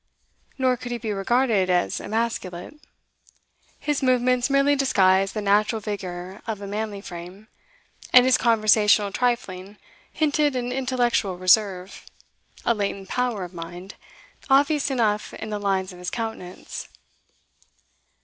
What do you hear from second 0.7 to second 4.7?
could he be regarded as emasculate; his movements